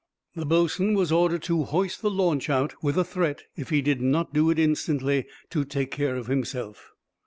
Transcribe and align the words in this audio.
The 0.35 0.47
boatswain 0.47 0.95
was 0.95 1.11
ordered 1.11 1.43
to 1.43 1.63
hoist 1.63 2.01
the 2.01 2.09
launch 2.09 2.49
out, 2.49 2.73
with 2.81 2.97
a 2.97 3.03
threat 3.03 3.43
if 3.55 3.69
he 3.69 3.83
did 3.83 4.01
not 4.01 4.33
do 4.33 4.49
it 4.49 4.57
instantly 4.57 5.27
to 5.51 5.63
take 5.63 5.91
care 5.91 6.15
of 6.15 6.25
himself. 6.25 6.89